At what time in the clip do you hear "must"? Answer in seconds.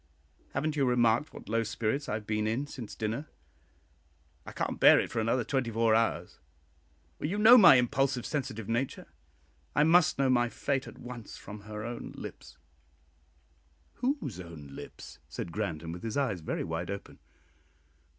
9.83-10.17